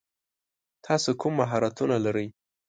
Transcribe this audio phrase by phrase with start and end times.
[0.85, 2.27] تاسو کوم مهارتونه لری؟